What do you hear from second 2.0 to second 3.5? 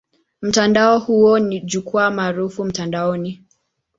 maarufu mtandaoni.